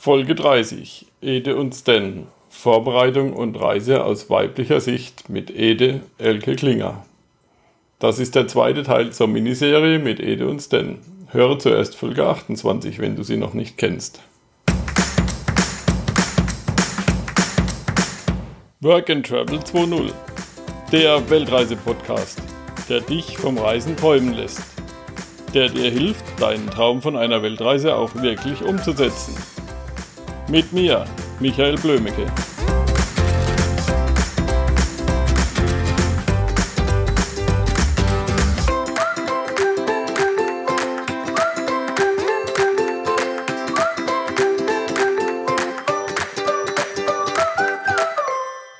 [0.00, 1.06] Folge 30.
[1.22, 2.28] Ede und Sten.
[2.50, 7.04] Vorbereitung und Reise aus weiblicher Sicht mit Ede Elke Klinger.
[7.98, 11.00] Das ist der zweite Teil zur Miniserie mit Ede und Sten.
[11.32, 14.20] Höre zuerst Folge 28, wenn du sie noch nicht kennst.
[18.80, 20.12] Work and Travel 2.0.
[20.92, 22.40] Der Weltreise-Podcast,
[22.88, 24.62] der dich vom Reisen träumen lässt.
[25.54, 29.34] Der dir hilft, deinen Traum von einer Weltreise auch wirklich umzusetzen.
[30.50, 31.04] Mit mir,
[31.40, 32.24] Michael Blömecke.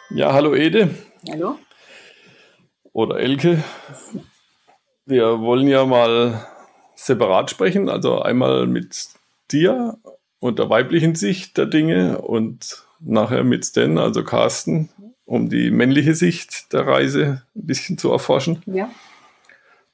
[0.08, 0.88] Ja, hallo Ede.
[1.30, 1.58] Hallo.
[2.94, 3.62] Oder Elke.
[5.04, 6.46] Wir wollen ja mal
[6.94, 9.08] separat sprechen, also einmal mit
[9.52, 9.98] dir
[10.40, 14.88] und der weiblichen Sicht der Dinge und nachher mit Stan, also Carsten,
[15.24, 18.62] um die männliche Sicht der Reise ein bisschen zu erforschen.
[18.66, 18.90] Ja.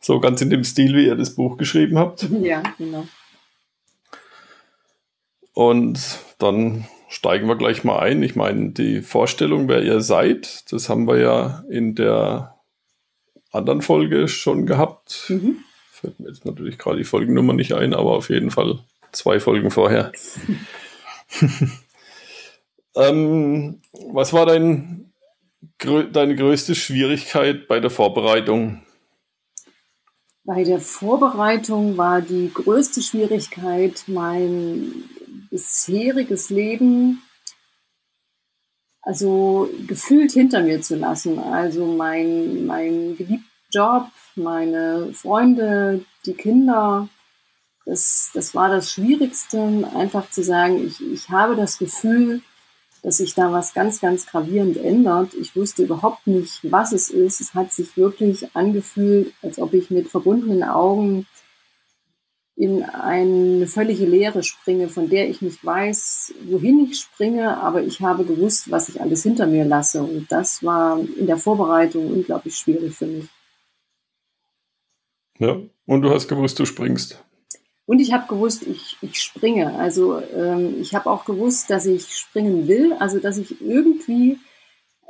[0.00, 2.28] So ganz in dem Stil, wie ihr das Buch geschrieben habt.
[2.42, 3.06] Ja, genau.
[5.54, 8.22] Und dann steigen wir gleich mal ein.
[8.22, 12.54] Ich meine, die Vorstellung, wer ihr seid, das haben wir ja in der
[13.50, 15.26] anderen Folge schon gehabt.
[15.28, 15.58] Mhm.
[15.90, 18.80] Fällt mir jetzt natürlich gerade die Folgennummer nicht ein, aber auf jeden Fall
[19.14, 20.12] zwei Folgen vorher.
[22.96, 25.12] ähm, was war dein,
[25.78, 28.82] deine größte Schwierigkeit bei der Vorbereitung?
[30.44, 35.04] Bei der Vorbereitung war die größte Schwierigkeit, mein
[35.50, 37.22] bisheriges Leben
[39.04, 41.38] also gefühlt hinter mir zu lassen.
[41.38, 47.08] Also mein, mein geliebter Job, meine Freunde, die Kinder,
[47.84, 52.40] das, das war das Schwierigste, einfach zu sagen, ich, ich habe das Gefühl,
[53.02, 55.34] dass sich da was ganz, ganz gravierend ändert.
[55.34, 57.42] Ich wusste überhaupt nicht, was es ist.
[57.42, 61.26] Es hat sich wirklich angefühlt, als ob ich mit verbundenen Augen
[62.56, 68.00] in eine völlige Leere springe, von der ich nicht weiß, wohin ich springe, aber ich
[68.00, 70.02] habe gewusst, was ich alles hinter mir lasse.
[70.02, 73.26] Und das war in der Vorbereitung unglaublich schwierig für mich.
[75.38, 77.22] Ja, und du hast gewusst, du springst.
[77.86, 79.74] Und ich habe gewusst, ich, ich springe.
[79.74, 84.38] Also ähm, ich habe auch gewusst, dass ich springen will, also dass ich irgendwie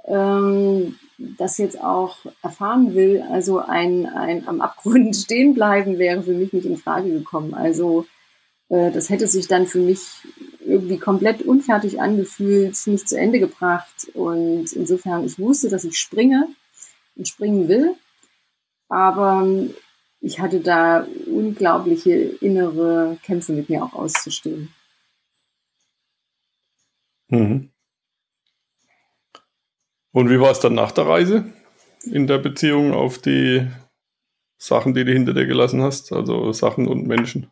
[0.07, 3.23] ähm, das jetzt auch erfahren will.
[3.31, 7.55] Also ein, ein am Abgrund stehen bleiben wäre für mich nicht in Frage gekommen.
[7.55, 8.07] Also
[8.69, 10.01] äh, das hätte sich dann für mich
[10.67, 14.09] irgendwie komplett unfertig angefühlt, nicht zu Ende gebracht.
[14.15, 16.49] Und insofern, ich wusste, dass ich springe
[17.17, 17.95] und springen will.
[18.89, 19.47] Aber
[20.25, 24.71] ich hatte da unglaubliche innere Kämpfe mit mir auch auszustehen.
[27.29, 27.71] Mhm.
[30.13, 31.45] Und wie war es dann nach der Reise
[32.05, 33.69] in der Beziehung auf die
[34.57, 37.51] Sachen, die du hinter dir gelassen hast, also Sachen und Menschen?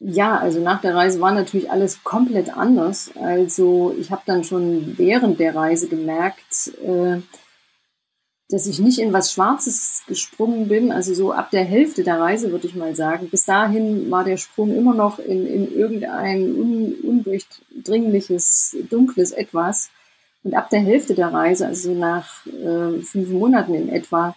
[0.00, 3.10] Ja, also nach der Reise war natürlich alles komplett anders.
[3.18, 7.22] Also ich habe dann schon während der Reise gemerkt, äh,
[8.50, 12.52] dass ich nicht in was Schwarzes gesprungen bin, also so ab der Hälfte der Reise
[12.52, 13.28] würde ich mal sagen.
[13.30, 19.90] Bis dahin war der Sprung immer noch in, in irgendein un, undurchdringliches, dunkles Etwas.
[20.42, 24.36] Und ab der Hälfte der Reise, also nach äh, fünf Monaten in etwa,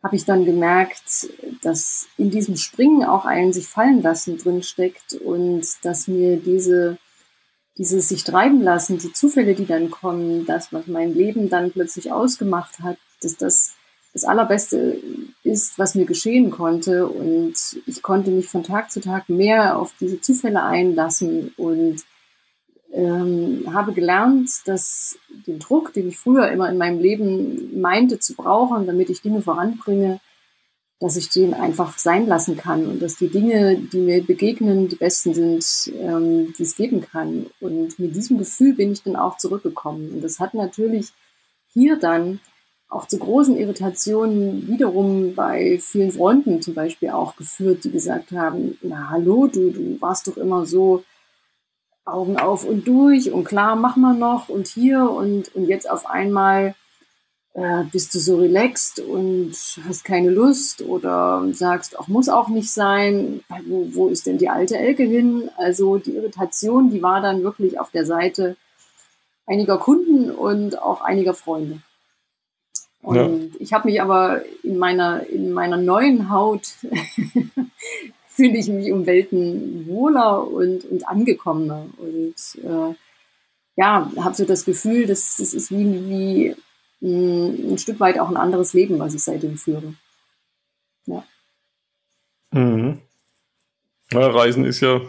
[0.00, 1.28] habe ich dann gemerkt,
[1.62, 6.98] dass in diesem Springen auch ein sich fallen lassen drin steckt und dass mir diese
[7.76, 12.12] dieses sich treiben lassen, die Zufälle, die dann kommen, das, was mein Leben dann plötzlich
[12.12, 13.74] ausgemacht hat, dass das
[14.14, 14.96] das Allerbeste
[15.42, 17.08] ist, was mir geschehen konnte.
[17.08, 17.54] Und
[17.84, 21.96] ich konnte mich von Tag zu Tag mehr auf diese Zufälle einlassen und
[22.92, 25.18] ähm, habe gelernt, dass
[25.48, 29.42] den Druck, den ich früher immer in meinem Leben meinte zu brauchen, damit ich Dinge
[29.42, 30.20] voranbringe,
[31.00, 34.94] dass ich den einfach sein lassen kann und dass die Dinge, die mir begegnen, die
[34.94, 37.46] besten sind, ähm, die es geben kann.
[37.58, 40.12] Und mit diesem Gefühl bin ich dann auch zurückgekommen.
[40.12, 41.08] Und das hat natürlich
[41.72, 42.38] hier dann
[42.94, 48.78] auch zu großen Irritationen wiederum bei vielen Freunden zum Beispiel auch geführt, die gesagt haben,
[48.82, 51.02] na hallo, du, du warst doch immer so
[52.04, 56.06] Augen auf und durch und klar, mach mal noch und hier und, und jetzt auf
[56.06, 56.74] einmal
[57.54, 59.54] äh, bist du so relaxed und
[59.88, 64.50] hast keine Lust oder sagst, auch muss auch nicht sein, wo, wo ist denn die
[64.50, 65.50] alte Elke hin?
[65.56, 68.56] Also die Irritation, die war dann wirklich auf der Seite
[69.46, 71.80] einiger Kunden und auch einiger Freunde.
[73.04, 73.30] Und ja.
[73.58, 76.66] ich habe mich aber in meiner, in meiner neuen Haut
[78.28, 81.86] fühle ich mich um Welten wohler und, und angekommener.
[81.98, 82.94] Und äh,
[83.76, 86.56] ja, habe so das Gefühl, dass das ist wie, wie
[87.00, 89.92] mh, ein Stück weit auch ein anderes Leben, was ich seitdem führe.
[91.04, 91.24] Ja.
[92.52, 93.02] Mhm.
[94.12, 95.02] ja Reisen ist ja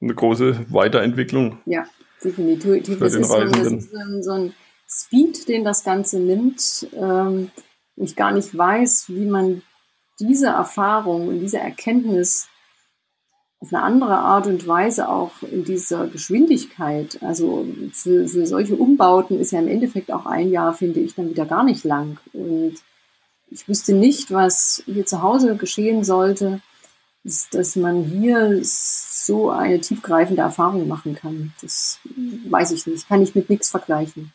[0.00, 1.60] eine große Weiterentwicklung.
[1.66, 1.86] Ja,
[2.24, 2.98] definitiv.
[2.98, 3.92] Das ist, so, das ist
[4.22, 4.54] so ein
[4.94, 6.86] Speed, den das Ganze nimmt.
[6.94, 7.50] Ähm,
[7.96, 9.62] ich gar nicht weiß, wie man
[10.20, 12.48] diese Erfahrung und diese Erkenntnis
[13.60, 19.38] auf eine andere Art und Weise auch in dieser Geschwindigkeit, also für, für solche Umbauten
[19.38, 22.18] ist ja im Endeffekt auch ein Jahr, finde ich, dann wieder gar nicht lang.
[22.32, 22.74] Und
[23.50, 26.60] ich wüsste nicht, was hier zu Hause geschehen sollte,
[27.22, 31.52] ist, dass man hier so eine tiefgreifende Erfahrung machen kann.
[31.62, 32.00] Das
[32.48, 34.32] weiß ich nicht, kann ich mit nichts vergleichen.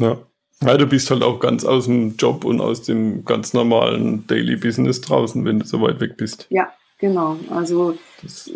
[0.00, 0.18] Ja.
[0.62, 4.56] Ja, du bist halt auch ganz aus dem Job und aus dem ganz normalen Daily
[4.56, 6.46] Business draußen, wenn du so weit weg bist.
[6.50, 7.38] Ja, genau.
[7.48, 8.50] Also das,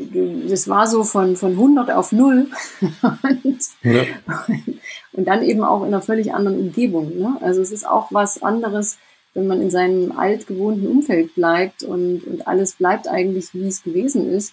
[0.48, 2.48] das war so von, von 100 auf 0
[3.12, 4.02] und, ja.
[5.12, 7.18] und dann eben auch in einer völlig anderen Umgebung.
[7.18, 7.38] Ne?
[7.40, 8.98] Also es ist auch was anderes,
[9.32, 14.30] wenn man in seinem altgewohnten Umfeld bleibt und, und alles bleibt eigentlich, wie es gewesen
[14.30, 14.52] ist.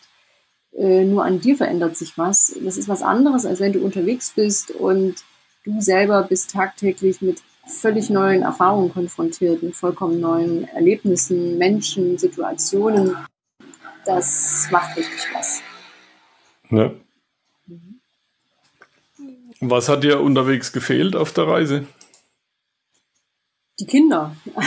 [0.73, 2.55] Äh, nur an dir verändert sich was.
[2.63, 5.15] Das ist was anderes, als wenn du unterwegs bist und
[5.63, 13.15] du selber bist tagtäglich mit völlig neuen Erfahrungen konfrontiert, mit vollkommen neuen Erlebnissen, Menschen, Situationen.
[14.05, 15.61] Das macht richtig was.
[16.69, 16.91] Ja.
[19.59, 21.85] Was hat dir unterwegs gefehlt auf der Reise?
[23.79, 24.35] Die Kinder.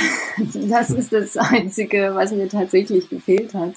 [0.69, 3.75] Das ist das Einzige, was mir tatsächlich gefehlt hat.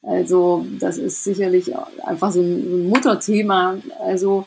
[0.00, 3.76] Also, das ist sicherlich einfach so ein Mutterthema.
[4.00, 4.46] Also,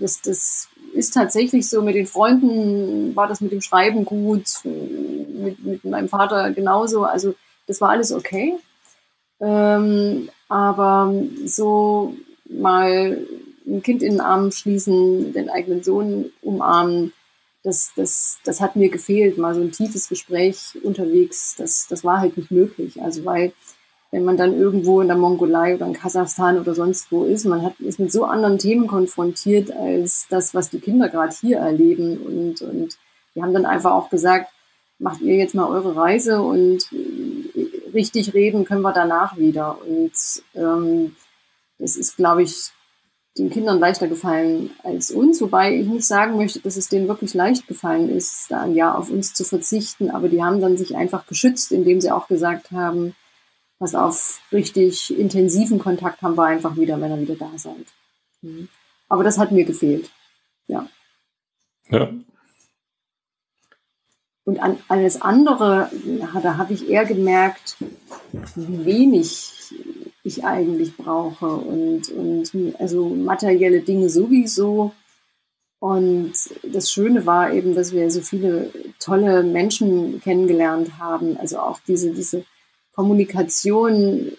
[0.00, 5.64] das, das ist tatsächlich so, mit den Freunden war das mit dem Schreiben gut, mit,
[5.64, 7.04] mit meinem Vater genauso.
[7.04, 7.34] Also
[7.66, 8.54] das war alles okay.
[9.40, 11.12] Ähm, aber
[11.44, 12.14] so
[12.48, 13.26] mal
[13.66, 17.12] ein Kind in den Arm schließen, den eigenen Sohn umarmen,
[17.62, 19.38] das, das, das hat mir gefehlt.
[19.38, 23.02] Mal so ein tiefes Gespräch unterwegs, das, das war halt nicht möglich.
[23.02, 23.52] Also weil
[24.14, 27.46] wenn man dann irgendwo in der Mongolei oder in Kasachstan oder sonst wo ist.
[27.46, 31.58] Man hat, ist mit so anderen Themen konfrontiert als das, was die Kinder gerade hier
[31.58, 32.18] erleben.
[32.18, 32.96] Und, und
[33.34, 34.52] wir haben dann einfach auch gesagt,
[35.00, 39.78] macht ihr jetzt mal eure Reise und äh, richtig reden können wir danach wieder.
[39.84, 40.12] Und
[40.54, 41.16] ähm,
[41.80, 42.70] das ist, glaube ich,
[43.36, 47.34] den Kindern leichter gefallen als uns, wobei ich nicht sagen möchte, dass es denen wirklich
[47.34, 50.94] leicht gefallen ist, da ein Jahr auf uns zu verzichten, aber die haben dann sich
[50.94, 53.16] einfach geschützt, indem sie auch gesagt haben,
[53.78, 57.86] was auf richtig intensiven Kontakt haben wir einfach wieder, wenn ihr wieder da seid.
[58.42, 58.68] Mhm.
[59.08, 60.10] Aber das hat mir gefehlt.
[60.66, 60.88] Ja.
[61.90, 62.10] Ja.
[64.44, 65.90] Und an alles andere,
[66.42, 67.76] da habe ich eher gemerkt,
[68.54, 69.52] wie wenig
[70.22, 71.46] ich eigentlich brauche.
[71.46, 74.92] Und, und also materielle Dinge sowieso.
[75.78, 76.32] Und
[76.62, 81.36] das Schöne war eben, dass wir so viele tolle Menschen kennengelernt haben.
[81.38, 82.44] Also auch diese, diese
[82.94, 84.32] Kommunikation,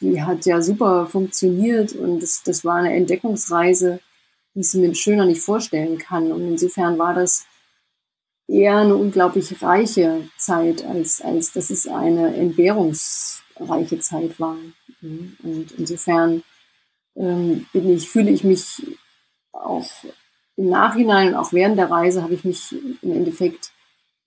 [0.00, 4.00] die hat ja super funktioniert und das, das war eine Entdeckungsreise,
[4.54, 6.32] die ich mir schöner nicht vorstellen kann.
[6.32, 7.46] Und insofern war das
[8.48, 14.56] eher eine unglaublich reiche Zeit, als, als dass es eine entbehrungsreiche Zeit war.
[15.02, 16.42] Und insofern
[17.16, 18.82] ähm, bin ich, fühle ich mich
[19.52, 19.88] auch
[20.56, 23.72] im Nachhinein und auch während der Reise habe ich mich im Endeffekt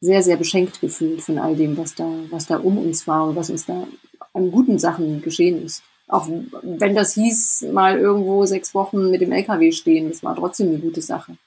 [0.01, 3.35] sehr, sehr beschenkt gefühlt von all dem, was da, was da um uns war und
[3.35, 3.87] was uns da
[4.33, 5.83] an guten Sachen geschehen ist.
[6.07, 10.69] Auch wenn das hieß, mal irgendwo sechs Wochen mit dem LKW stehen, das war trotzdem
[10.69, 11.37] eine gute Sache.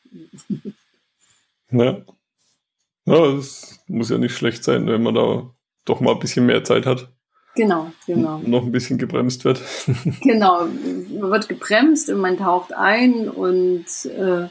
[1.74, 2.02] Ja.
[3.06, 5.50] Ja, das muss ja nicht schlecht sein, wenn man da
[5.86, 7.10] doch mal ein bisschen mehr Zeit hat.
[7.54, 8.38] Genau, genau.
[8.38, 9.62] Noch ein bisschen gebremst wird.
[10.22, 14.48] genau, man wird gebremst und man taucht ein und äh,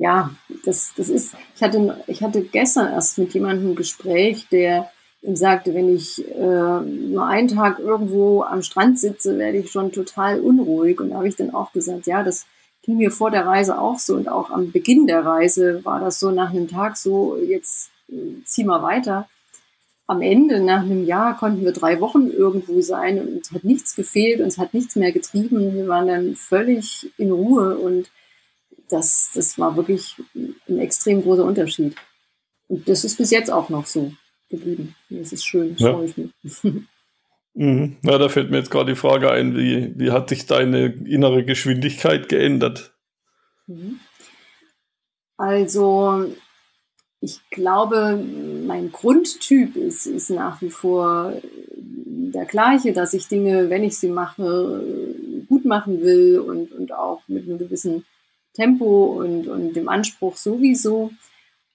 [0.00, 0.30] ja,
[0.64, 4.90] das, das ist, ich hatte, ich hatte gestern erst mit jemandem ein Gespräch, der
[5.20, 9.92] ihm sagte, wenn ich äh, nur einen Tag irgendwo am Strand sitze, werde ich schon
[9.92, 10.98] total unruhig.
[11.02, 12.46] Und da habe ich dann auch gesagt, ja, das
[12.82, 16.18] ging mir vor der Reise auch so und auch am Beginn der Reise war das
[16.18, 19.28] so nach einem Tag so, jetzt äh, zieh mal weiter.
[20.06, 23.94] Am Ende, nach einem Jahr, konnten wir drei Wochen irgendwo sein und es hat nichts
[23.94, 25.74] gefehlt und es hat nichts mehr getrieben.
[25.74, 28.10] Wir waren dann völlig in Ruhe und
[28.92, 30.16] das, das war wirklich
[30.68, 31.94] ein extrem großer Unterschied.
[32.68, 34.12] Und das ist bis jetzt auch noch so
[34.48, 34.94] geblieben.
[35.08, 35.92] Das ist schön, ja.
[35.92, 36.32] freue ich mich.
[37.54, 37.96] Mhm.
[38.04, 41.44] Ja, da fällt mir jetzt gerade die Frage ein, wie, wie hat sich deine innere
[41.44, 42.94] Geschwindigkeit geändert?
[43.66, 43.98] Mhm.
[45.36, 46.26] Also,
[47.20, 48.22] ich glaube,
[48.66, 51.34] mein Grundtyp ist, ist nach wie vor
[51.76, 54.84] der gleiche, dass ich Dinge, wenn ich sie mache,
[55.48, 58.04] gut machen will und, und auch mit einem gewissen
[58.54, 61.10] Tempo und, und dem Anspruch sowieso.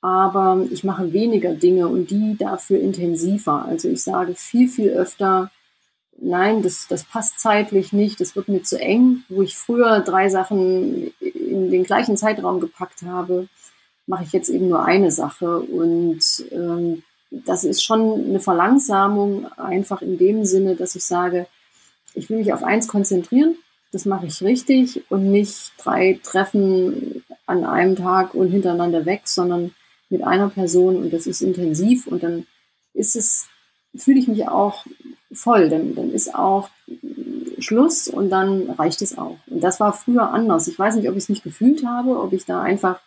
[0.02, 3.66] Aber ich mache weniger Dinge und die dafür intensiver.
[3.66, 5.52] Also ich sage viel, viel öfter,
[6.18, 9.24] nein, das, das passt zeitlich nicht, das wird mir zu eng.
[9.30, 13.48] Wo ich früher drei Sachen in den gleichen Zeitraum gepackt habe,
[14.06, 15.60] mache ich jetzt eben nur eine Sache.
[15.60, 21.48] Und ähm, das ist schon eine Verlangsamung, einfach in dem Sinne, dass ich sage,
[22.14, 23.58] ich will mich auf eins konzentrieren,
[23.96, 29.74] das mache ich richtig und nicht drei Treffen an einem Tag und hintereinander weg, sondern
[30.10, 32.46] mit einer Person und das ist intensiv und dann
[32.94, 33.48] ist es,
[33.96, 34.86] fühle ich mich auch
[35.32, 36.70] voll, dann, dann ist auch
[37.60, 39.38] Schluss und dann reicht es auch.
[39.48, 40.68] Und das war früher anders.
[40.68, 43.00] Ich weiß nicht, ob ich es nicht gefühlt habe, ob ich da einfach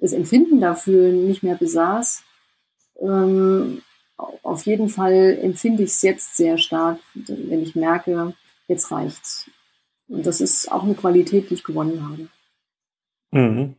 [0.00, 2.22] das Empfinden dafür nicht mehr besaß.
[2.98, 3.82] Ähm,
[4.16, 8.32] auf jeden Fall empfinde ich es jetzt sehr stark, wenn ich merke,
[8.68, 9.50] jetzt reicht's.
[10.12, 12.28] Und das ist auch eine Qualität, die ich gewonnen habe.
[13.30, 13.76] Mhm.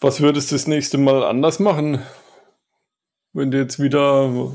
[0.00, 2.00] Was würdest du das nächste Mal anders machen,
[3.34, 4.50] wenn du jetzt wieder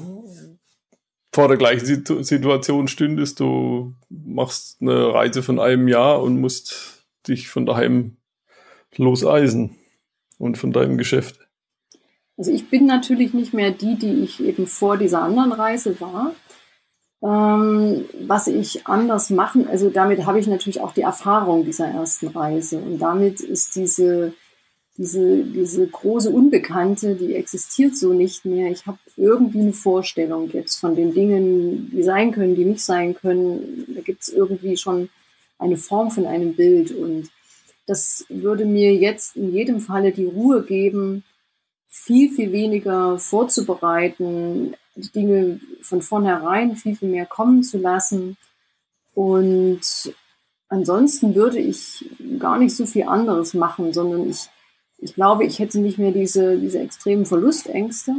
[1.32, 3.40] vor der gleichen Situation stündest?
[3.40, 8.18] Du machst eine Reise von einem Jahr und musst dich von daheim
[8.96, 9.78] loseisen
[10.40, 11.48] und von deinem Geschäft?
[12.38, 16.34] Also ich bin natürlich nicht mehr die, die ich eben vor dieser anderen Reise war.
[17.26, 22.28] Ähm, was ich anders machen, also damit habe ich natürlich auch die Erfahrung dieser ersten
[22.28, 24.34] Reise und damit ist diese,
[24.96, 28.70] diese, diese große Unbekannte, die existiert so nicht mehr.
[28.70, 33.16] Ich habe irgendwie eine Vorstellung jetzt von den Dingen, die sein können, die nicht sein
[33.16, 33.86] können.
[33.96, 35.10] Da gibt es irgendwie schon
[35.58, 36.92] eine Form von einem Bild.
[36.92, 37.32] Und
[37.88, 41.24] das würde mir jetzt in jedem Falle die Ruhe geben,
[41.90, 48.38] viel, viel weniger vorzubereiten, Dinge von vornherein viel, viel mehr kommen zu lassen.
[49.14, 49.82] Und
[50.70, 52.10] ansonsten würde ich
[52.40, 54.50] gar nicht so viel anderes machen, sondern ich,
[54.98, 58.16] ich glaube, ich hätte nicht mehr diese, diese extremen Verlustängste,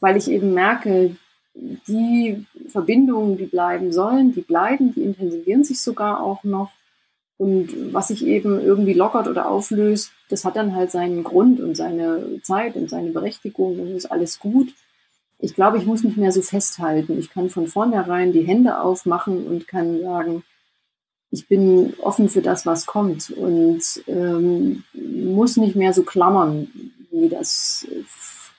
[0.00, 1.16] weil ich eben merke,
[1.54, 6.70] die Verbindungen, die bleiben sollen, die bleiben, die intensivieren sich sogar auch noch.
[7.36, 11.76] Und was sich eben irgendwie lockert oder auflöst, das hat dann halt seinen Grund und
[11.76, 13.78] seine Zeit und seine Berechtigung.
[13.78, 14.74] Das ist alles gut.
[15.38, 17.18] Ich glaube, ich muss nicht mehr so festhalten.
[17.18, 20.42] Ich kann von vornherein die Hände aufmachen und kann sagen,
[21.30, 26.68] ich bin offen für das, was kommt und ähm, muss nicht mehr so klammern,
[27.10, 27.86] wie das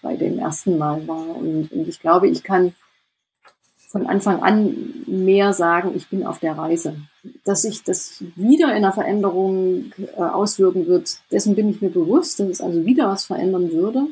[0.02, 1.36] bei dem ersten Mal war.
[1.36, 2.74] Und, und ich glaube, ich kann
[3.90, 6.96] von Anfang an mehr sagen, ich bin auf der Reise.
[7.44, 12.40] Dass sich das wieder in der Veränderung äh, auswirken wird, dessen bin ich mir bewusst,
[12.40, 14.06] dass es also wieder was verändern würde.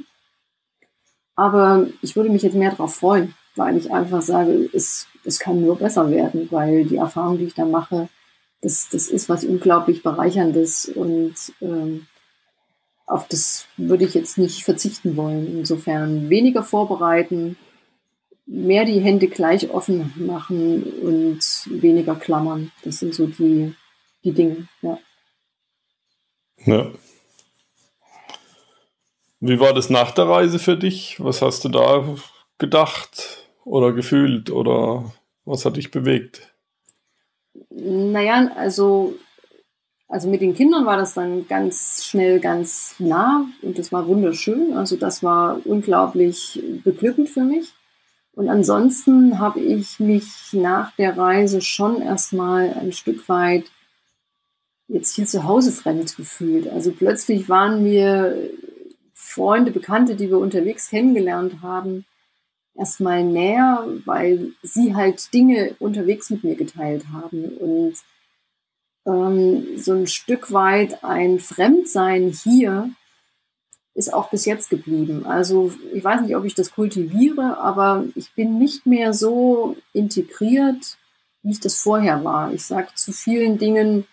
[1.38, 5.62] Aber ich würde mich jetzt mehr darauf freuen, weil ich einfach sage, es, es kann
[5.62, 8.10] nur besser werden, weil die Erfahrung, die ich da mache,
[8.62, 12.08] das, das ist was unglaublich Bereicherndes und ähm,
[13.06, 15.60] auf das würde ich jetzt nicht verzichten wollen.
[15.60, 17.56] Insofern weniger vorbereiten,
[18.48, 21.39] mehr die Hände gleich offen machen und
[21.70, 22.72] weniger klammern.
[22.84, 23.75] Das sind so die,
[24.24, 24.98] die Dinge, ja.
[26.65, 26.91] Ja.
[29.39, 31.17] Wie war das nach der Reise für dich?
[31.20, 32.03] Was hast du da
[32.58, 35.13] gedacht oder gefühlt oder
[35.46, 36.53] was hat dich bewegt?
[37.70, 39.15] Naja, also,
[40.08, 44.74] also mit den Kindern war das dann ganz schnell ganz nah und das war wunderschön.
[44.75, 47.74] Also das war unglaublich beglückend für mich.
[48.34, 53.65] Und ansonsten habe ich mich nach der Reise schon erstmal ein Stück weit
[54.88, 56.67] jetzt hier zu Hause fremd gefühlt.
[56.67, 58.38] Also plötzlich waren wir
[59.38, 62.06] Freunde, Bekannte, die wir unterwegs kennengelernt haben,
[62.75, 67.46] erstmal näher, weil sie halt Dinge unterwegs mit mir geteilt haben.
[67.58, 67.96] Und
[69.06, 72.89] ähm, so ein Stück weit ein Fremdsein hier
[73.94, 75.25] ist auch bis jetzt geblieben.
[75.25, 80.98] Also ich weiß nicht, ob ich das kultiviere, aber ich bin nicht mehr so integriert,
[81.41, 82.53] wie ich das vorher war.
[82.53, 84.06] Ich sage zu vielen Dingen,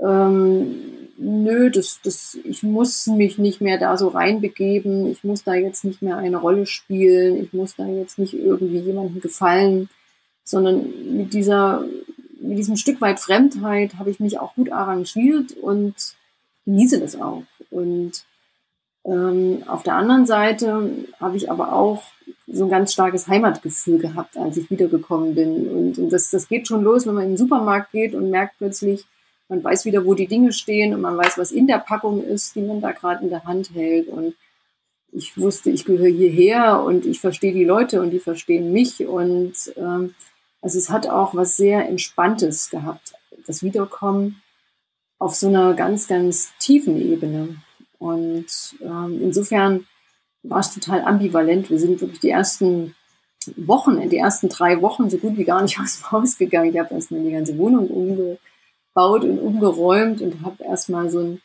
[0.00, 5.54] ähm, nö, das, das, ich muss mich nicht mehr da so reinbegeben, ich muss da
[5.54, 9.88] jetzt nicht mehr eine Rolle spielen, ich muss da jetzt nicht irgendwie jemandem gefallen,
[10.44, 11.84] sondern mit dieser,
[12.40, 15.94] mit diesem Stück weit Fremdheit habe ich mich auch gut arrangiert und
[16.64, 17.42] genieße das auch.
[17.70, 18.24] Und
[19.04, 22.04] ähm, auf der anderen Seite habe ich aber auch
[22.46, 25.68] so ein ganz starkes Heimatgefühl gehabt, als ich wiedergekommen bin.
[25.68, 28.58] Und, und das, das geht schon los, wenn man in den Supermarkt geht und merkt
[28.58, 29.04] plötzlich,
[29.48, 32.54] man weiß wieder, wo die Dinge stehen und man weiß, was in der Packung ist,
[32.54, 34.08] die man da gerade in der Hand hält.
[34.08, 34.34] Und
[35.10, 39.06] ich wusste, ich gehöre hierher und ich verstehe die Leute und die verstehen mich.
[39.06, 40.14] Und ähm,
[40.60, 43.14] also es hat auch was sehr Entspanntes gehabt,
[43.46, 44.42] das Wiederkommen
[45.18, 47.56] auf so einer ganz, ganz tiefen Ebene.
[47.98, 48.46] Und
[48.82, 49.86] ähm, insofern
[50.42, 51.70] war es total ambivalent.
[51.70, 52.94] Wir sind wirklich die ersten
[53.56, 56.70] Wochen, die ersten drei Wochen so gut wie gar nicht aus dem Haus gegangen.
[56.70, 57.88] Ich habe erstmal die ganze Wohnung
[58.98, 61.42] umgebaut und umgeräumt und habe erstmal so einen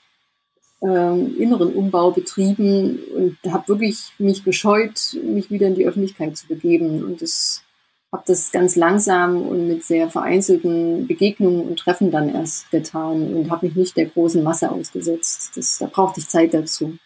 [0.81, 6.47] ähm, inneren Umbau betrieben und habe wirklich mich gescheut, mich wieder in die Öffentlichkeit zu
[6.47, 7.03] begeben.
[7.03, 7.63] Und das
[8.11, 13.49] habe das ganz langsam und mit sehr vereinzelten Begegnungen und Treffen dann erst getan und
[13.49, 15.51] habe mich nicht der großen Masse ausgesetzt.
[15.55, 16.97] Das, da brauchte ich Zeit dazu.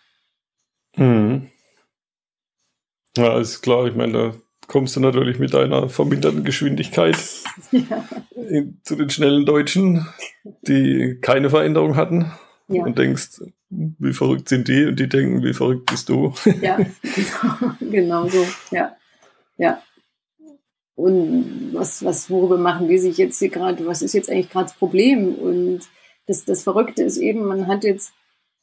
[0.95, 1.49] Mhm.
[3.15, 3.85] Ja, ist klar.
[3.87, 4.33] Ich meine, da
[4.67, 7.17] kommst du natürlich mit deiner verminderten Geschwindigkeit
[7.71, 8.07] ja.
[8.35, 10.07] in, zu den schnellen Deutschen,
[10.67, 12.31] die keine Veränderung hatten.
[12.67, 12.83] Ja.
[12.83, 14.85] Und denkst, wie verrückt sind die?
[14.85, 16.33] Und die denken, wie verrückt bist du?
[16.61, 18.45] Ja, genau, genau so.
[18.71, 18.95] Ja.
[19.57, 19.81] Ja.
[20.95, 23.85] Und was, was, worüber machen die sich jetzt hier gerade?
[23.85, 25.35] Was ist jetzt eigentlich gerade das Problem?
[25.35, 25.81] Und
[26.25, 28.13] das, das Verrückte ist eben, man hat jetzt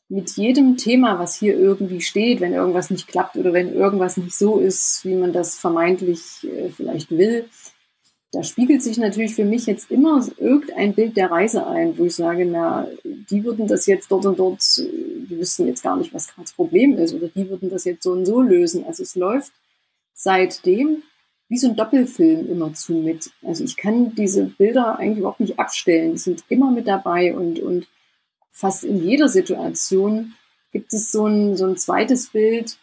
[0.09, 4.37] mit jedem Thema, was hier irgendwie steht, wenn irgendwas nicht klappt oder wenn irgendwas nicht
[4.37, 7.49] so ist, wie man das vermeintlich äh, vielleicht will,
[8.35, 12.17] da spiegelt sich natürlich für mich jetzt immer irgendein Bild der Reise ein, wo ich
[12.17, 16.13] sage, na, die würden das jetzt dort und dort, äh, die wüssten jetzt gar nicht,
[16.13, 18.85] was gerade das Problem ist, oder die würden das jetzt so und so lösen.
[18.87, 19.53] Also es läuft
[20.15, 21.03] seitdem
[21.49, 23.31] wie so ein Doppelfilm immer zu mit.
[23.43, 26.13] Also ich kann diese Bilder eigentlich überhaupt nicht abstellen.
[26.13, 27.87] Die sind immer mit dabei und, und
[28.55, 30.35] fast in jeder Situation
[30.71, 32.79] gibt es so ein, so ein zweites Bild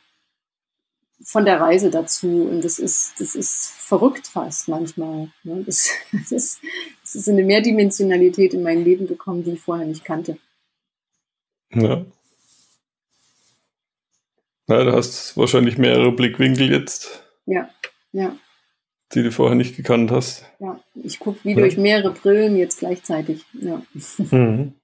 [1.24, 2.48] von der Reise dazu.
[2.50, 5.32] Und das ist, das ist verrückt fast manchmal.
[5.44, 5.64] Ne?
[5.66, 6.62] Das, das, ist,
[7.02, 10.38] das ist eine Mehrdimensionalität in mein Leben gekommen, die ich vorher nicht kannte.
[11.74, 12.06] Ja.
[14.68, 17.24] Na, du hast wahrscheinlich mehrere Blickwinkel jetzt.
[17.46, 17.70] Ja,
[18.12, 18.38] ja.
[19.14, 20.46] Die du vorher nicht gekannt hast.
[20.60, 21.58] Ja, ich gucke wie ja.
[21.58, 23.46] durch mehrere Brillen jetzt gleichzeitig.
[23.54, 23.82] Ja.
[24.18, 24.76] Mhm.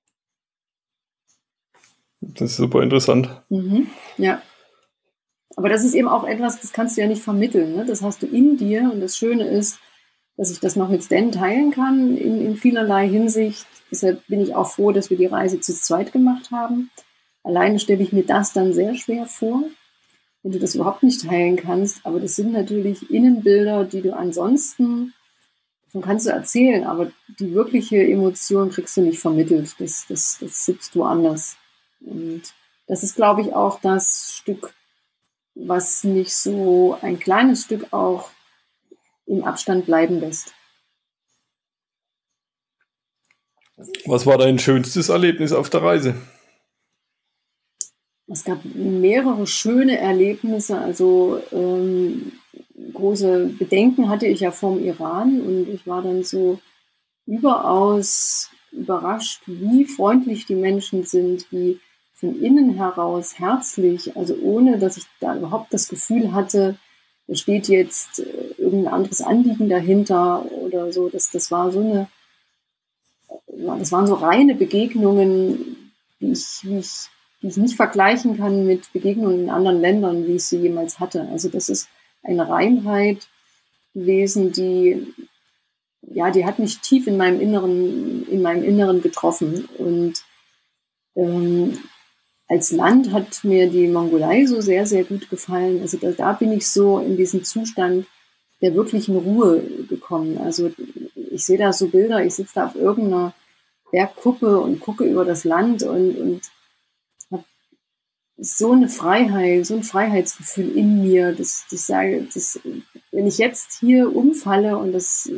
[2.21, 3.30] Das ist super interessant.
[3.49, 3.88] Mhm.
[4.17, 4.41] Ja.
[5.56, 7.75] Aber das ist eben auch etwas, das kannst du ja nicht vermitteln.
[7.75, 7.86] Ne?
[7.86, 8.91] Das hast du in dir.
[8.91, 9.80] Und das Schöne ist,
[10.38, 13.65] dass ich das noch mit Stan teilen kann in, in vielerlei Hinsicht.
[13.91, 16.91] Deshalb bin ich auch froh, dass wir die Reise zu zweit gemacht haben.
[17.43, 19.63] Alleine stelle ich mir das dann sehr schwer vor,
[20.43, 22.06] wenn du das überhaupt nicht teilen kannst.
[22.06, 25.13] Aber das sind natürlich Innenbilder, die du ansonsten,
[25.86, 29.75] davon kannst du erzählen, aber die wirkliche Emotion kriegst du nicht vermittelt.
[29.80, 31.58] Das, das, das sitzt du anders.
[31.99, 32.43] Und
[32.88, 34.73] das ist, glaube ich, auch das Stück,
[35.55, 38.31] was mich so ein kleines Stück auch
[39.25, 40.53] im Abstand bleiben lässt.
[44.05, 46.15] Was war dein schönstes Erlebnis auf der Reise?
[48.27, 50.77] Es gab mehrere schöne Erlebnisse.
[50.77, 52.33] Also ähm,
[52.93, 56.60] große Bedenken hatte ich ja vom Iran und ich war dann so
[57.25, 61.79] überaus überrascht, wie freundlich die Menschen sind, wie
[62.19, 66.77] von innen heraus herzlich, also ohne dass ich da überhaupt das Gefühl hatte,
[67.27, 71.10] da steht jetzt äh, irgendein anderes Anliegen dahinter oder so.
[71.10, 72.08] Das, das war so eine,
[73.80, 77.10] das waren so reine Begegnungen, die ich, die ich,
[77.41, 81.27] die ich nicht vergleichen kann mit Begegnungen in anderen Ländern, wie ich sie jemals hatte.
[81.32, 81.88] Also das ist
[82.23, 83.27] eine Reinheit
[83.93, 85.13] gewesen, die
[86.01, 89.65] ja, die hat mich tief in meinem Inneren, in meinem Inneren getroffen.
[89.77, 90.23] Und
[91.15, 91.77] ähm,
[92.47, 95.81] als Land hat mir die Mongolei so sehr, sehr gut gefallen.
[95.81, 98.07] Also da, da bin ich so in diesen Zustand
[98.62, 100.38] der wirklichen Ruhe gekommen.
[100.38, 100.71] Also
[101.15, 103.33] ich sehe da so Bilder, ich sitze da auf irgendeiner
[103.91, 106.41] Bergkuppe und gucke über das Land und, und
[107.31, 107.43] habe
[108.38, 112.60] so eine Freiheit, so ein Freiheitsgefühl in mir, dass, ich sage, dass,
[113.12, 115.29] wenn ich jetzt hier umfalle und das,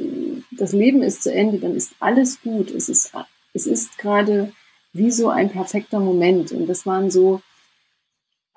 [0.51, 2.71] das Leben ist zu Ende, dann ist alles gut.
[2.71, 3.11] Es ist,
[3.53, 4.53] es ist gerade
[4.93, 6.51] wie so ein perfekter Moment.
[6.51, 7.41] Und das waren so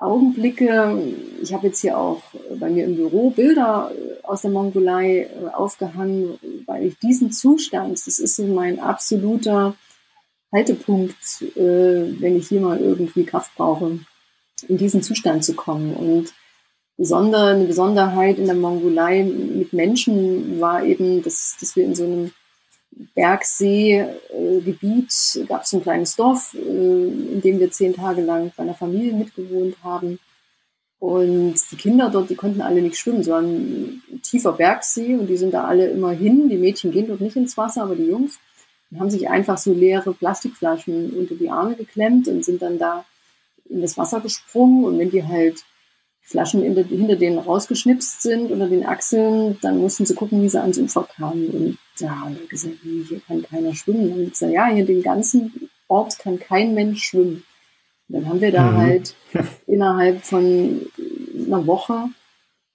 [0.03, 1.15] Augenblicke.
[1.41, 2.23] Ich habe jetzt hier auch
[2.59, 8.05] bei mir im Büro Bilder äh, aus der Mongolei äh, aufgehangen, weil ich diesen Zustand,
[8.07, 9.75] das ist so mein absoluter
[10.53, 14.01] Haltepunkt, äh, wenn ich hier mal irgendwie Kraft brauche,
[14.69, 15.95] in diesen Zustand zu kommen.
[15.95, 16.35] Und
[16.99, 22.33] eine Besonderheit in der Mongolei mit Menschen war eben, dass, dass wir in so einem
[23.15, 28.75] Bergseegebiet gab es ein kleines Dorf, äh, in dem wir zehn Tage lang bei einer
[28.75, 30.19] Familie mitgewohnt haben.
[30.99, 35.37] Und die Kinder dort, die konnten alle nicht schwimmen, sondern ein tiefer Bergsee und die
[35.37, 36.49] sind da alle immer hin.
[36.49, 38.39] Die Mädchen gehen dort nicht ins Wasser, aber die Jungs.
[38.91, 43.05] und haben sich einfach so leere Plastikflaschen unter die Arme geklemmt und sind dann da
[43.69, 44.85] in das Wasser gesprungen.
[44.85, 45.65] Und wenn die halt
[46.21, 50.61] Flaschen der, hinter denen rausgeschnipst sind unter den Achseln, dann mussten sie gucken, wie sie
[50.61, 51.49] ans Ufer kamen.
[51.49, 54.01] Und da haben wir gesagt, hier kann keiner schwimmen.
[54.01, 57.45] Und dann haben wir gesagt, ja, hier den ganzen Ort kann kein Mensch schwimmen.
[58.09, 58.77] Und dann haben wir da mhm.
[58.77, 59.15] halt
[59.67, 60.87] innerhalb von
[61.35, 62.09] einer Woche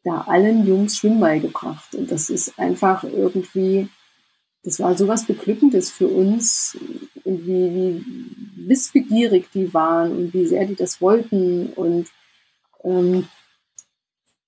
[0.04, 1.94] da allen Jungs Schwimmen beigebracht.
[1.96, 3.90] Und das ist einfach irgendwie,
[4.64, 6.78] das war sowas Beglückendes für uns,
[7.28, 11.74] und wie, wie wissbegierig die waren und wie sehr die das wollten.
[11.74, 12.08] Und
[12.86, 13.28] ähm,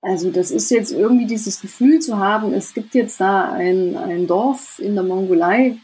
[0.01, 4.27] also das ist jetzt irgendwie dieses Gefühl zu haben, es gibt jetzt da ein, ein
[4.27, 5.77] Dorf in der Mongolei,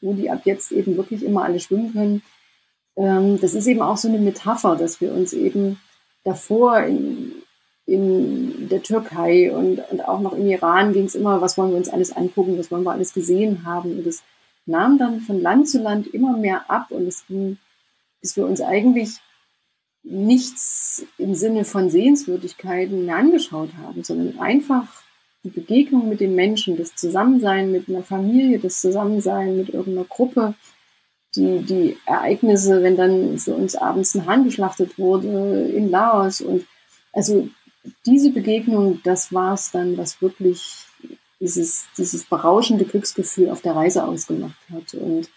[0.00, 2.22] wo die ab jetzt eben wirklich immer alle schwimmen können.
[2.96, 5.78] Ähm, das ist eben auch so eine Metapher, dass wir uns eben
[6.24, 7.32] davor in,
[7.86, 11.76] in der Türkei und, und auch noch im Iran ging es immer, was wollen wir
[11.76, 13.98] uns alles angucken, was wollen wir alles gesehen haben.
[13.98, 14.22] Und das
[14.66, 17.58] nahm dann von Land zu Land immer mehr ab und es ging,
[18.20, 19.20] bis wir uns eigentlich
[20.04, 24.86] nichts im Sinne von Sehenswürdigkeiten angeschaut haben, sondern einfach
[25.42, 30.54] die Begegnung mit den Menschen, das Zusammensein mit einer Familie, das Zusammensein mit irgendeiner Gruppe,
[31.34, 36.66] die, die Ereignisse, wenn dann für uns abends ein Hahn geschlachtet wurde in Laos und
[37.12, 37.48] also
[38.06, 40.86] diese Begegnung, das war es dann, was wirklich
[41.40, 44.94] dieses, dieses berauschende Glücksgefühl auf der Reise ausgemacht hat.
[44.94, 45.28] Und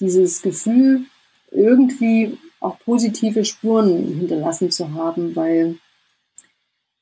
[0.00, 1.04] dieses Gefühl,
[1.50, 5.78] irgendwie auch positive Spuren hinterlassen zu haben, weil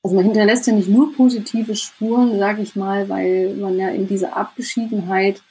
[0.02, 4.08] also man hinterlässt ja nicht nur positive Spuren, sage ich mal, weil man ja in
[4.08, 5.42] dieser Abgeschiedenheit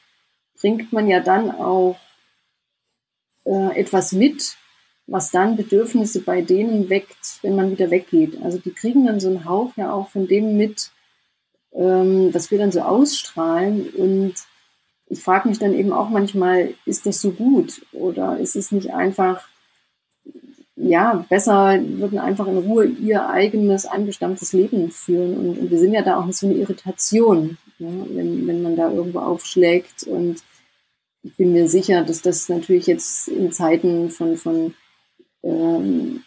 [0.59, 1.97] bringt man ja dann auch
[3.45, 4.57] äh, etwas mit,
[5.07, 8.41] was dann Bedürfnisse bei denen weckt, wenn man wieder weggeht.
[8.43, 10.91] Also die kriegen dann so einen Hauch ja auch von dem mit,
[11.73, 13.89] ähm, was wir dann so ausstrahlen.
[13.89, 14.35] Und
[15.07, 18.93] ich frage mich dann eben auch manchmal, ist das so gut oder ist es nicht
[18.93, 19.47] einfach,
[20.83, 25.37] ja, besser würden einfach in Ruhe ihr eigenes angestammtes Leben führen.
[25.37, 28.75] Und, und wir sind ja da auch nicht so eine Irritation, ja, wenn, wenn man
[28.75, 30.03] da irgendwo aufschlägt.
[30.03, 30.41] Und
[31.23, 34.73] ich bin mir sicher, dass das natürlich jetzt in Zeiten von, von
[35.43, 36.23] ähm,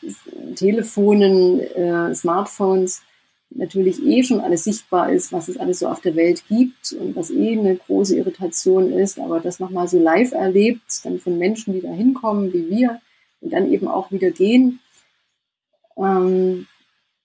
[0.55, 3.03] Telefonen, äh, Smartphones
[3.51, 7.17] natürlich eh schon alles sichtbar ist, was es alles so auf der Welt gibt und
[7.17, 11.75] was eh eine große Irritation ist, aber das nochmal so live erlebt, dann von Menschen,
[11.75, 13.01] die da hinkommen, wie wir,
[13.51, 14.81] dann eben auch wieder gehen,
[15.97, 16.67] ähm,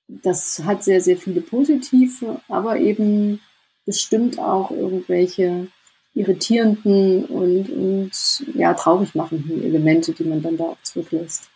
[0.08, 3.40] das hat sehr, sehr viele positive, aber eben
[3.86, 5.68] bestimmt auch irgendwelche
[6.16, 11.50] irritierenden und, und ja, traurig machenden Elemente, die man dann da auch zurücklässt.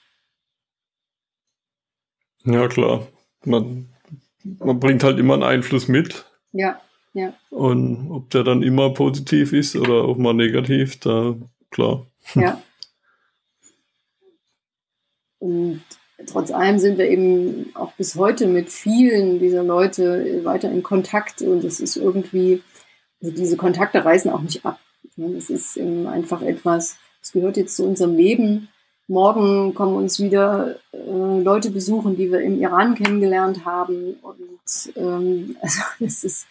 [2.46, 3.08] Ja, klar.
[3.44, 3.90] Man
[4.44, 6.26] man bringt halt immer einen Einfluss mit.
[6.52, 6.80] Ja,
[7.14, 7.34] ja.
[7.50, 11.36] Und ob der dann immer positiv ist oder auch mal negativ, da
[11.72, 12.08] klar.
[12.36, 12.62] Ja.
[15.44, 15.84] Und
[16.28, 21.42] trotz allem sind wir eben auch bis heute mit vielen dieser Leute weiter in Kontakt
[21.42, 22.62] und es ist irgendwie,
[23.22, 24.80] also diese Kontakte reißen auch nicht ab.
[25.38, 28.70] Es ist einfach etwas, das gehört jetzt zu unserem Leben
[29.08, 34.14] Morgen kommen uns wieder äh, Leute besuchen, die wir im Iran kennengelernt haben.
[34.22, 36.48] Und ähm, also das ist,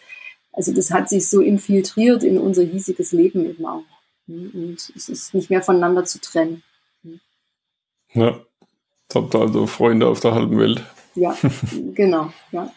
[0.51, 3.83] also das hat sich so infiltriert in unser hiesiges Leben eben auch.
[4.27, 6.63] Und es ist nicht mehr voneinander zu trennen.
[8.13, 8.39] Ja,
[9.15, 10.83] habt ihr also Freunde auf der halben Welt.
[11.15, 11.35] Ja,
[11.93, 12.71] genau, ja.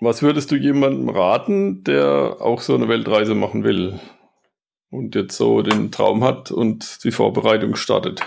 [0.00, 4.00] Was würdest du jemandem raten, der auch so eine Weltreise machen will?
[4.92, 8.22] und jetzt so den Traum hat und die Vorbereitung startet?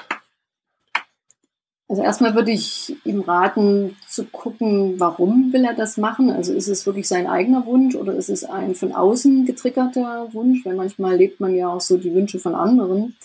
[1.88, 6.32] Also erstmal würde ich ihm raten zu gucken, warum will er das machen.
[6.32, 10.66] Also ist es wirklich sein eigener Wunsch oder ist es ein von außen getriggerter Wunsch?
[10.66, 13.16] Weil manchmal lebt man ja auch so die Wünsche von anderen.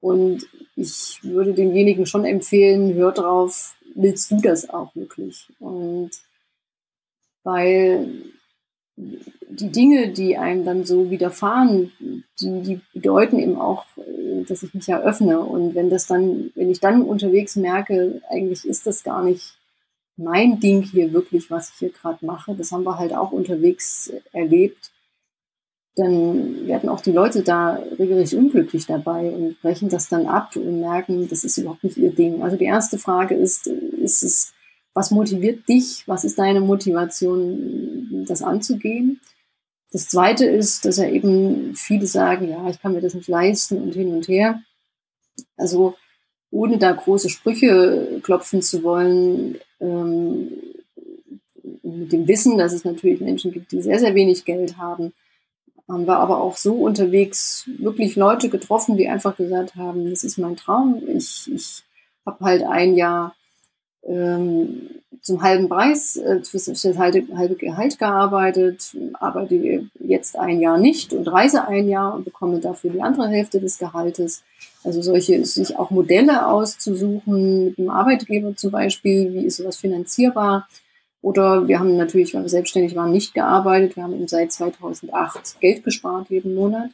[0.00, 5.48] Und ich würde demjenigen schon empfehlen, hör drauf, willst du das auch wirklich?
[5.58, 6.10] Und
[7.42, 8.22] weil
[9.50, 11.92] die Dinge, die einem dann so widerfahren,
[12.40, 15.40] die, die bedeuten eben auch, äh, dass ich mich eröffne.
[15.40, 19.56] Und wenn das dann, wenn ich dann unterwegs merke, eigentlich ist das gar nicht
[20.16, 24.12] mein Ding hier wirklich, was ich hier gerade mache, das haben wir halt auch unterwegs
[24.32, 24.90] erlebt,
[25.94, 30.80] dann werden auch die Leute da regelrecht unglücklich dabei und brechen das dann ab und
[30.80, 32.42] merken, das ist überhaupt nicht ihr Ding.
[32.42, 34.52] Also die erste Frage ist, ist es
[34.98, 36.02] was motiviert dich?
[36.06, 39.20] Was ist deine Motivation, das anzugehen?
[39.92, 43.80] Das zweite ist, dass er eben viele sagen, ja, ich kann mir das nicht leisten
[43.80, 44.60] und hin und her.
[45.56, 45.94] Also
[46.50, 50.48] ohne da große Sprüche klopfen zu wollen, ähm,
[51.84, 55.12] mit dem Wissen, dass es natürlich Menschen gibt, die sehr, sehr wenig Geld haben,
[55.86, 60.38] haben wir aber auch so unterwegs wirklich Leute getroffen, die einfach gesagt haben, das ist
[60.38, 61.00] mein Traum.
[61.06, 61.84] Ich, ich
[62.26, 63.36] habe halt ein Jahr
[64.04, 64.88] ähm,
[65.20, 71.12] zum halben Preis, äh, für, das halbe, halbe Gehalt gearbeitet, arbeite jetzt ein Jahr nicht
[71.12, 74.42] und reise ein Jahr und bekomme dafür die andere Hälfte des Gehaltes.
[74.84, 80.68] Also solche, sich auch Modelle auszusuchen, mit einem Arbeitgeber zum Beispiel, wie ist sowas finanzierbar.
[81.20, 83.96] Oder wir haben natürlich, weil wir selbstständig waren, nicht gearbeitet.
[83.96, 86.90] Wir haben eben seit 2008 Geld gespart jeden Monat.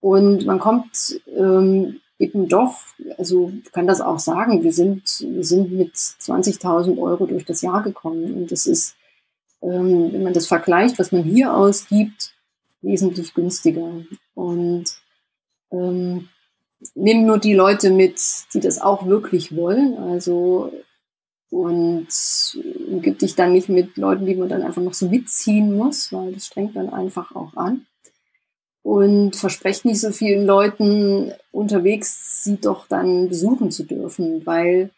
[0.00, 2.76] Und man kommt ähm, eben doch,
[3.18, 7.82] also kann das auch sagen, wir sind, wir sind mit 20.000 Euro durch das Jahr
[7.82, 8.34] gekommen.
[8.34, 8.94] Und das ist,
[9.62, 12.34] ähm, wenn man das vergleicht, was man hier ausgibt,
[12.82, 14.04] wesentlich günstiger.
[14.34, 14.84] Und
[15.72, 16.28] ähm,
[16.94, 18.20] nehmen nur die Leute mit,
[18.52, 19.98] die das auch wirklich wollen.
[19.98, 20.72] Also
[21.50, 22.08] und
[23.00, 26.32] gibt dich dann nicht mit Leuten, die man dann einfach noch so mitziehen muss, weil
[26.32, 27.86] das strengt dann einfach auch an
[28.84, 34.90] und versprecht nicht so vielen Leuten unterwegs, sie doch dann besuchen zu dürfen, weil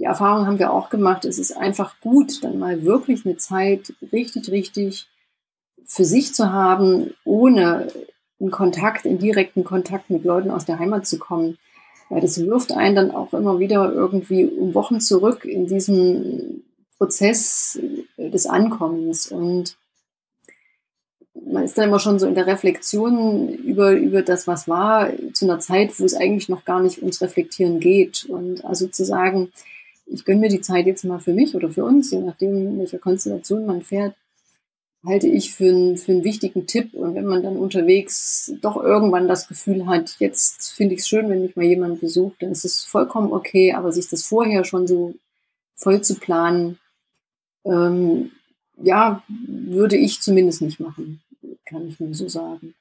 [0.00, 3.94] die Erfahrung haben wir auch gemacht, es ist einfach gut, dann mal wirklich eine Zeit
[4.12, 5.06] richtig, richtig
[5.84, 7.88] für sich zu haben, ohne
[8.40, 11.56] in Kontakt, in direkten Kontakt mit Leuten aus der Heimat zu kommen.
[12.08, 16.64] Weil das wirft einen dann auch immer wieder irgendwie um Wochen zurück in diesem
[16.98, 17.78] Prozess
[18.16, 19.30] des Ankommens.
[19.30, 19.76] Und
[21.46, 25.44] man ist dann immer schon so in der Reflexion über, über das, was war, zu
[25.44, 28.24] einer Zeit, wo es eigentlich noch gar nicht ums Reflektieren geht.
[28.26, 29.52] Und also zu sagen,
[30.06, 32.78] ich gönne mir die Zeit jetzt mal für mich oder für uns, je nachdem, in
[32.78, 34.14] welcher Konstellation man fährt,
[35.04, 36.94] halte ich für, einen, für einen wichtigen Tipp.
[36.94, 41.28] Und wenn man dann unterwegs doch irgendwann das Gefühl hat, jetzt finde ich es schön,
[41.28, 44.86] wenn mich mal jemand besucht, dann ist es vollkommen okay, aber sich das vorher schon
[44.86, 45.14] so
[45.74, 46.78] voll zu planen,
[47.64, 48.30] ähm,
[48.82, 51.22] ja, würde ich zumindest nicht machen
[51.70, 52.74] kann ich nur so sagen.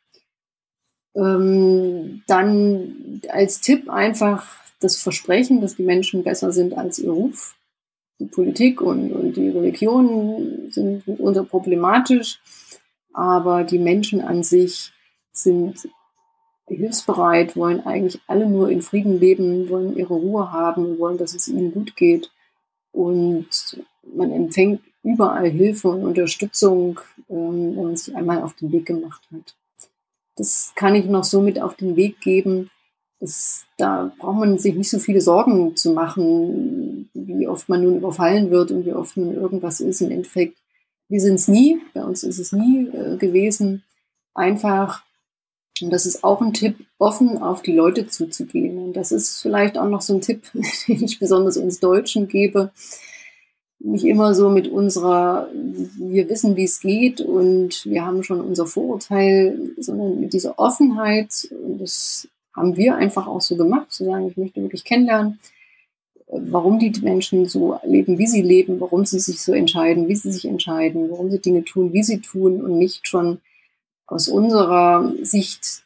[1.15, 4.45] Ähm, dann als Tipp einfach
[4.79, 7.55] das Versprechen, dass die Menschen besser sind als ihr Ruf.
[8.19, 12.41] Die Politik und, und die Religion sind mitunter problematisch,
[13.13, 14.91] aber die Menschen an sich
[15.31, 15.87] sind
[16.67, 21.47] hilfsbereit, wollen eigentlich alle nur in Frieden leben, wollen ihre Ruhe haben, wollen, dass es
[21.47, 22.29] ihnen gut geht.
[22.91, 23.47] Und
[24.03, 29.21] man empfängt überall Hilfe und Unterstützung, ähm, wenn man sich einmal auf den Weg gemacht
[29.33, 29.55] hat.
[30.35, 32.69] Das kann ich noch so mit auf den Weg geben.
[33.19, 37.97] Das, da braucht man sich nicht so viele Sorgen zu machen, wie oft man nun
[37.97, 40.01] überfallen wird und wie oft nun irgendwas ist.
[40.01, 40.57] Im Endeffekt,
[41.09, 43.83] wir sind es nie, bei uns ist es nie äh, gewesen.
[44.33, 45.03] Einfach,
[45.81, 48.77] und das ist auch ein Tipp, offen auf die Leute zuzugehen.
[48.77, 50.43] Und das ist vielleicht auch noch so ein Tipp,
[50.87, 52.71] den ich besonders uns Deutschen gebe
[53.79, 58.67] nicht immer so mit unserer, wir wissen, wie es geht und wir haben schon unser
[58.67, 61.47] Vorurteil, sondern mit dieser Offenheit.
[61.63, 65.39] Und das haben wir einfach auch so gemacht, zu sagen, ich möchte wirklich kennenlernen,
[66.27, 70.31] warum die Menschen so leben, wie sie leben, warum sie sich so entscheiden, wie sie
[70.31, 73.39] sich entscheiden, warum sie Dinge tun, wie sie tun und nicht schon
[74.05, 75.83] aus unserer Sicht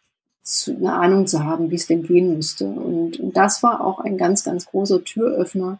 [0.67, 2.65] eine Ahnung zu haben, wie es denn gehen müsste.
[2.65, 5.79] Und, und das war auch ein ganz, ganz großer Türöffner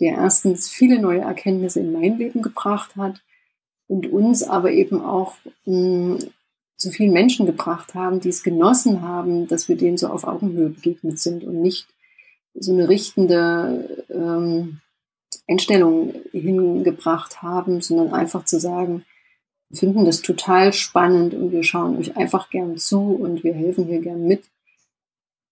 [0.00, 3.22] der erstens viele neue Erkenntnisse in mein Leben gebracht hat
[3.86, 6.18] und uns aber eben auch mh, hm,
[6.76, 10.70] zu vielen Menschen gebracht haben, die es genossen haben, dass wir denen so auf Augenhöhe
[10.70, 11.86] begegnet sind und nicht
[12.54, 14.80] so eine richtende ähm,
[15.48, 19.04] Einstellung hingebracht haben, sondern einfach zu sagen,
[19.68, 23.86] wir finden das total spannend und wir schauen euch einfach gern zu und wir helfen
[23.86, 24.44] hier gern mit.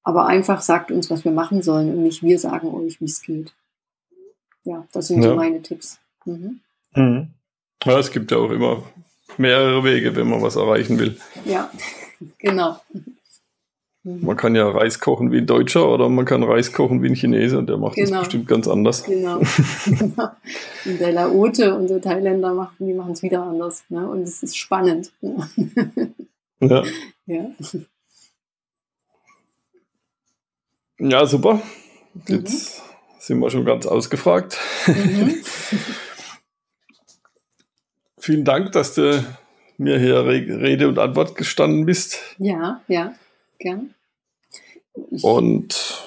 [0.02, 3.22] Aber einfach sagt uns, was wir machen sollen und nicht wir sagen euch, wie es
[3.22, 3.54] geht
[4.64, 5.30] ja, das sind ja.
[5.30, 5.98] so meine Tipps.
[6.24, 6.60] Mhm.
[6.94, 7.28] Mhm.
[7.84, 8.82] Ja, es gibt ja auch immer
[9.38, 11.16] mehrere Wege, wenn man was erreichen will.
[11.44, 11.70] Ja,
[12.38, 12.80] genau.
[14.02, 14.24] Mhm.
[14.24, 17.14] Man kann ja Reis kochen wie ein Deutscher oder man kann Reis kochen wie ein
[17.14, 18.10] Chinese und der macht genau.
[18.10, 19.04] das bestimmt ganz anders.
[19.04, 19.38] Genau.
[20.84, 23.84] und der Laote und der Thailänder machen, die machen es wieder anders.
[23.88, 24.08] Ne?
[24.08, 25.12] Und es ist spannend.
[26.60, 26.82] ja.
[27.26, 27.50] ja.
[30.98, 31.62] Ja, super.
[32.26, 32.89] Jetzt mhm
[33.20, 34.58] sind wir schon ganz ausgefragt.
[34.86, 35.36] Mhm.
[38.18, 39.24] Vielen Dank, dass du
[39.78, 42.18] mir hier Rede und Antwort gestanden bist.
[42.38, 43.14] Ja, ja,
[43.58, 43.94] gern.
[45.10, 46.04] Ich und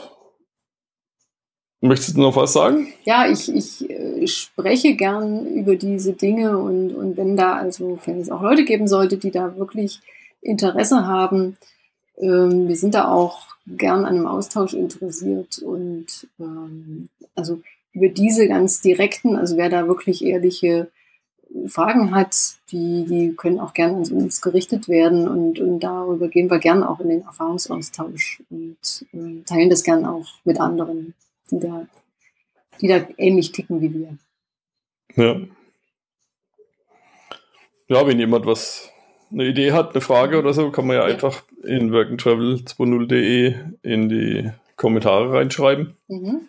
[1.82, 2.93] möchtest du noch was sagen?
[3.06, 8.21] Ja, ich, ich äh, spreche gern über diese Dinge und, und wenn da also, wenn
[8.21, 9.99] es auch Leute geben sollte, die da wirklich
[10.41, 11.58] Interesse haben,
[12.17, 17.62] ähm, wir sind da auch gern an einem Austausch interessiert und ähm, also
[17.93, 20.89] über diese ganz direkten, also wer da wirklich ehrliche
[21.67, 22.36] Fragen hat,
[22.71, 26.89] die, die können auch gerne an uns gerichtet werden und, und darüber gehen wir gerne
[26.89, 31.13] auch in den Erfahrungsaustausch und äh, teilen das gerne auch mit anderen,
[31.52, 31.86] die da,
[32.82, 34.17] die da ähnlich ticken wie wir.
[35.15, 35.41] Ja.
[37.88, 38.89] Ja, wenn jemand was,
[39.32, 41.13] eine Idee hat, eine Frage oder so, kann man ja, ja.
[41.13, 45.95] einfach in workandtravel20.de in die Kommentare reinschreiben.
[46.08, 46.41] Mhm.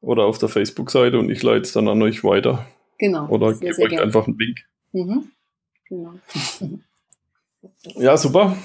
[0.00, 2.66] Oder auf der Facebook-Seite und ich leite es dann an euch weiter.
[2.98, 3.26] Genau.
[3.28, 4.02] Oder gebe euch gerne.
[4.02, 4.58] einfach einen Link.
[4.92, 5.30] Mhm.
[5.88, 6.14] Genau.
[7.96, 8.56] ja, super.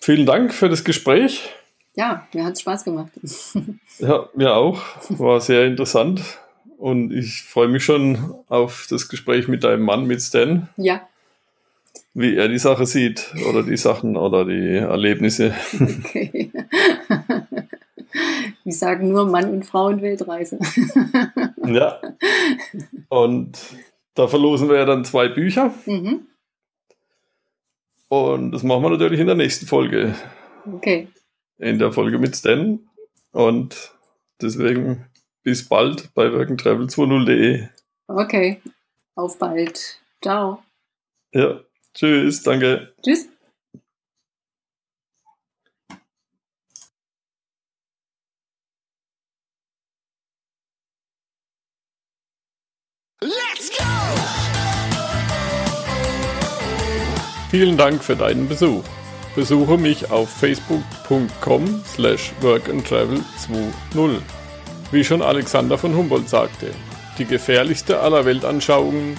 [0.00, 1.48] Vielen Dank für das Gespräch.
[1.94, 3.10] Ja, mir hat es Spaß gemacht.
[3.98, 4.80] ja, mir auch.
[5.10, 6.22] War sehr interessant.
[6.76, 10.68] Und ich freue mich schon auf das Gespräch mit deinem Mann, mit Stan.
[10.76, 11.08] Ja.
[12.18, 15.54] Wie er die Sache sieht oder die Sachen oder die Erlebnisse.
[15.72, 16.50] Okay.
[18.64, 20.58] Die sagen nur Mann und Frau und Weltreise.
[21.66, 22.00] ja.
[23.08, 23.58] Und
[24.14, 25.72] da verlosen wir ja dann zwei Bücher.
[25.86, 26.26] Mhm.
[28.08, 30.14] Und das machen wir natürlich in der nächsten Folge.
[30.66, 31.06] Okay.
[31.58, 32.80] In der Folge mit Stan.
[33.30, 33.92] Und
[34.42, 35.06] deswegen
[35.44, 37.68] bis bald bei workandtravel20.de.
[38.08, 38.60] Okay.
[39.14, 40.00] Auf bald.
[40.20, 40.62] Ciao.
[41.32, 41.60] Ja.
[41.94, 42.42] Tschüss.
[42.42, 42.94] Danke.
[43.04, 43.28] Tschüss.
[57.50, 58.84] Vielen Dank für deinen Besuch.
[59.34, 64.20] Besuche mich auf facebook.com slash workandtravel20.
[64.92, 66.74] Wie schon Alexander von Humboldt sagte,
[67.16, 69.16] die gefährlichste aller Weltanschauungen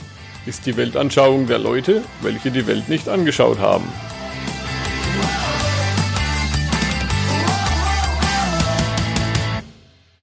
[0.49, 3.85] ist die Weltanschauung der Leute, welche die Welt nicht angeschaut haben.